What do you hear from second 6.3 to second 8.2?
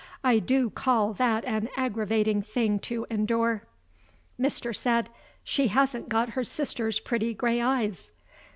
sister's pretty gray eyes."